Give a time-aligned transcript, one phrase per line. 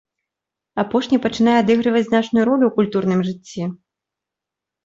[0.83, 3.69] Апошні пачынае адыгрываць значную ролю ў культурным жыцці.